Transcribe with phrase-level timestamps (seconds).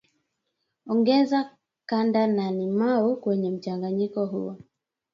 [0.91, 1.39] Ongeza
[1.87, 4.57] ganda la limao kwenye mchanganyiko huo